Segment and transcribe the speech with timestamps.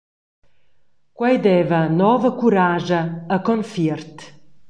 [1.17, 3.01] Quei deva nova curascha
[3.35, 4.17] e confiert.